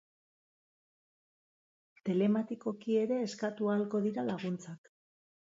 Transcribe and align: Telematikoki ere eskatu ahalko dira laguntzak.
Telematikoki 2.09 2.99
ere 3.03 3.21
eskatu 3.27 3.71
ahalko 3.75 4.03
dira 4.09 4.27
laguntzak. 4.33 4.93